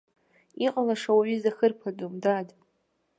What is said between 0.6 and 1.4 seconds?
Иҟалаша уаҩы